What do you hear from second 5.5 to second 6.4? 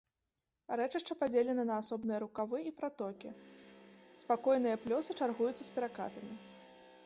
з перакатамі.